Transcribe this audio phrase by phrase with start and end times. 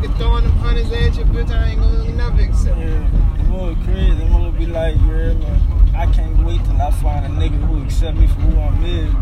[0.00, 2.88] nigga throwing them hundreds at you, bitch, I ain't gonna never accept it.
[2.88, 4.10] Yeah, them hoes crazy.
[4.14, 7.84] Them hoes be like, yeah, man, I can't wait till I find a nigga who
[7.84, 9.12] accept me for who I'm is.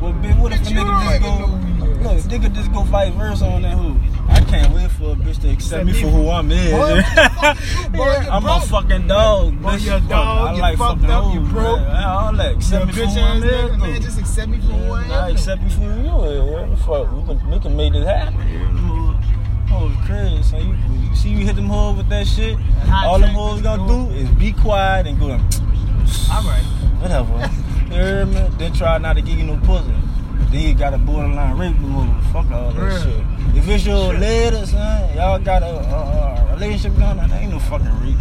[0.00, 3.12] Well, bitch, what if a nigga just go, know who look, nigga just go vice
[3.14, 3.96] versa on that who?
[4.30, 6.70] I can't wait for a bitch to accept me me for for- who I'm is.
[6.70, 7.02] Boy,
[7.98, 9.60] boy, I'm a fucking dog.
[9.60, 9.84] Boy, bitch.
[9.86, 11.80] you a dog, I you like fucked fucking up, you hoes, broke.
[11.80, 12.04] man.
[12.04, 12.46] All that.
[12.52, 13.76] A Accept me for bitch who I'm is.
[13.78, 16.50] man, just accept me for who I Yeah, I accept you for who you is.
[16.50, 17.12] What the fuck?
[17.12, 18.69] We can, we can make this happen.
[19.72, 20.42] Oh, crazy.
[20.42, 20.74] So you,
[21.08, 22.58] you see you hit them hoes with that shit.
[22.90, 25.26] All them hoes gonna do is be quiet and go.
[26.32, 26.62] All right.
[27.00, 27.32] Whatever.
[27.86, 28.48] you hear me?
[28.58, 29.92] Then try not to give you no pussy.
[30.50, 32.08] Then you got a borderline rape move.
[32.32, 33.02] Fuck all that Real.
[33.02, 33.56] shit.
[33.56, 34.68] If it's your Shit.
[34.68, 38.16] son, y'all got a, a, a relationship going on, that ain't no fucking rape.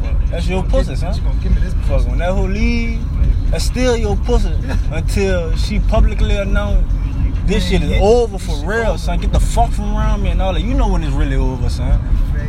[0.00, 0.30] Fuck.
[0.30, 1.12] That's your pussy, son.
[1.14, 3.00] She gonna give me this Fuck, when that hoe leave,
[3.50, 4.52] that's still your pussy
[4.92, 6.88] until she publicly announced
[7.46, 9.18] this shit is over for real, son.
[9.20, 10.62] Get the fuck from around me and all that.
[10.62, 12.00] You know when it's really over, son.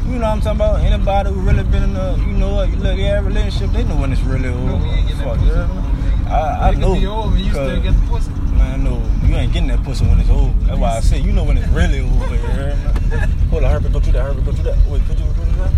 [0.05, 0.79] You know what I'm talking about?
[0.81, 4.11] Anybody who really been in a, you know, you look at relationship, they know when
[4.11, 4.59] it's really over.
[4.65, 6.33] know we ain't getting that Fuck, yeah.
[6.33, 6.95] I, I know.
[6.95, 8.31] be over and you still cause- get the pussy.
[8.57, 10.53] Man, no, you ain't getting that pussy when it's over.
[10.65, 12.35] That's why I say you know when it's really over.
[12.35, 13.17] You hear me?
[13.49, 14.23] Hold on, Herbert, go through that.
[14.23, 14.77] Herbert, go through that.
[14.87, 15.71] Wait, could you go through that?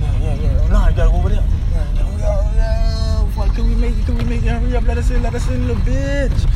[0.00, 0.68] Yeah, yeah, yeah.
[0.68, 1.44] No, I gotta go over there.
[1.72, 3.30] Yeah, yeah, yeah, yeah.
[3.30, 4.04] Fuck, can we make it?
[4.04, 4.48] Can we make it?
[4.48, 6.50] Hurry up, let us in, let us in, little bitch.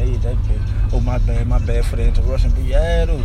[0.00, 0.92] Made that bitch.
[0.92, 2.50] Oh, my bad, my bad for the interruption.
[2.50, 3.18] But yeah, though,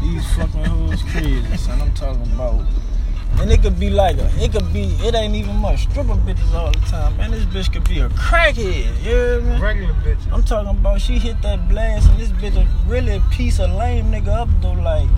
[0.00, 1.80] these fucking hoes crazy, son.
[1.80, 2.64] I'm talking about.
[3.38, 6.52] And it could be like a, it could be, it ain't even much stripper bitches
[6.52, 7.16] all the time.
[7.16, 8.86] Man, this bitch could be a crackhead.
[8.86, 9.60] You hear me?
[9.60, 10.32] Regular bitch.
[10.32, 13.70] I'm talking about she hit that blast and this bitch a really a piece of
[13.70, 14.72] lame nigga up though.
[14.72, 15.08] Like,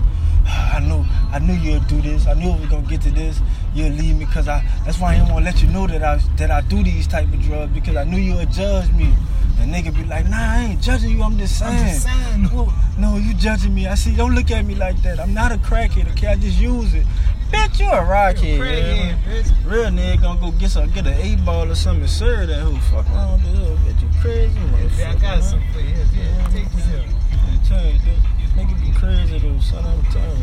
[0.45, 2.27] I knew, I knew you'd do this.
[2.27, 3.41] I knew we was gonna get to this.
[3.73, 4.63] You'll leave me because I.
[4.85, 7.07] That's why I didn't want to let you know that I that I do these
[7.07, 9.13] type of drugs because I knew you would judge me.
[9.59, 11.23] And nigga be like, Nah, I ain't judging you.
[11.23, 11.71] I'm just saying.
[11.73, 12.43] I'm just saying.
[12.43, 13.87] No, no, you judging me.
[13.87, 14.15] I see.
[14.15, 15.19] Don't look at me like that.
[15.19, 16.11] I'm not a crackhead.
[16.11, 17.05] Okay, I just use it.
[17.51, 18.57] Bitch, you a rockhead.
[18.57, 19.17] Yeah.
[19.23, 19.51] bitch.
[19.65, 22.59] Real nigga gonna go get some, get an eight ball or something and serve that
[22.59, 24.01] who fuck around with this bitch.
[24.01, 24.97] You crazy, motherfucker.
[24.97, 25.95] Yeah, I got some for you.
[25.95, 27.03] Here, take this here.
[27.03, 29.85] I'm you, this nigga be crazy though, son.
[29.85, 30.34] I'm telling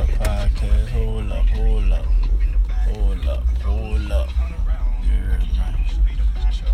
[0.00, 0.88] up, podcast.
[0.88, 2.04] Hold up, hold up.
[2.86, 4.28] Hold up, hold up.
[5.04, 5.74] Yeah, man.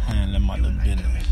[0.06, 1.26] Handling my little business.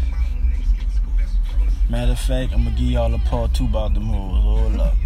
[1.89, 4.43] Matter of fact, I'm gonna give y'all a part two about them hoes.
[4.43, 5.04] Hold up.